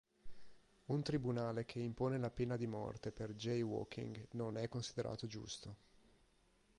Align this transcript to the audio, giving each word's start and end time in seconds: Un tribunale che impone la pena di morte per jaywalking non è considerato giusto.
Un 0.85 1.03
tribunale 1.03 1.63
che 1.67 1.77
impone 1.77 2.17
la 2.17 2.31
pena 2.31 2.57
di 2.57 2.65
morte 2.65 3.11
per 3.11 3.35
jaywalking 3.35 4.29
non 4.31 4.57
è 4.57 4.67
considerato 4.67 5.27
giusto. 5.27 5.75